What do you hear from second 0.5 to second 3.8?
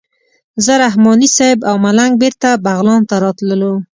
زه رحماني صیب او ملنګ بېرته بغلان ته راتللو.